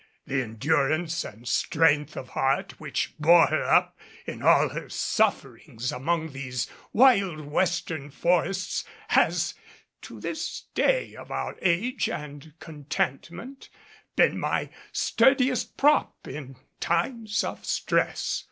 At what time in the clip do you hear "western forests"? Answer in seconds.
7.41-8.83